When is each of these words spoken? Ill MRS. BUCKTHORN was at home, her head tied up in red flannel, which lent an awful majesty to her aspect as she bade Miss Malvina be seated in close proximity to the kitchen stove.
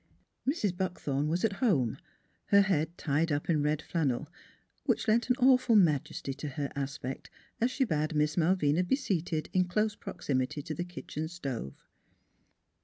Ill 0.47 0.53
MRS. 0.53 0.75
BUCKTHORN 0.77 1.27
was 1.27 1.45
at 1.45 1.53
home, 1.61 1.95
her 2.45 2.61
head 2.61 2.97
tied 2.97 3.31
up 3.31 3.47
in 3.51 3.61
red 3.61 3.83
flannel, 3.83 4.27
which 4.87 5.07
lent 5.07 5.29
an 5.29 5.35
awful 5.37 5.75
majesty 5.75 6.33
to 6.33 6.47
her 6.47 6.71
aspect 6.75 7.29
as 7.61 7.69
she 7.69 7.83
bade 7.83 8.15
Miss 8.15 8.35
Malvina 8.35 8.83
be 8.83 8.95
seated 8.95 9.47
in 9.53 9.65
close 9.65 9.93
proximity 9.93 10.63
to 10.63 10.73
the 10.73 10.83
kitchen 10.85 11.27
stove. 11.27 11.75